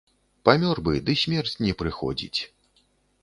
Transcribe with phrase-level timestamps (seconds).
[0.47, 2.39] Памёр бы, ды смерць не прыходзіць.